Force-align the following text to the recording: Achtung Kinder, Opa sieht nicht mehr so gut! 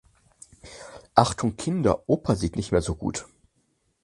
Achtung 1.13 1.57
Kinder, 1.57 2.01
Opa 2.09 2.33
sieht 2.33 2.55
nicht 2.55 2.71
mehr 2.71 2.81
so 2.81 2.95
gut! 2.95 3.27